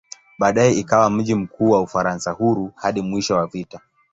Baadaye 0.39 0.71
ikawa 0.73 1.09
mji 1.09 1.35
mkuu 1.35 1.69
wa 1.71 1.81
"Ufaransa 1.81 2.31
Huru" 2.31 2.71
hadi 2.75 3.01
mwisho 3.01 3.35
wa 3.35 3.47
vita. 3.47 3.79